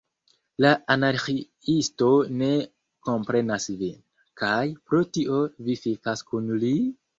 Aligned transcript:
La 0.63 0.69
Anarĥiisto 0.93 2.07
ne 2.39 2.49
komprenas 3.11 3.69
vin, 3.83 4.01
kaj 4.43 4.65
pro 4.89 5.05
tio 5.19 5.45
vi 5.69 5.81
fikas 5.87 6.29
kun 6.33 6.53
li? 6.67 6.77